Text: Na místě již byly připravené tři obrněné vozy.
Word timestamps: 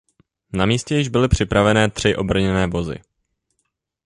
Na 0.53 0.65
místě 0.65 0.95
již 0.95 1.07
byly 1.07 1.27
připravené 1.27 1.89
tři 1.89 2.15
obrněné 2.15 2.67
vozy. 2.67 2.95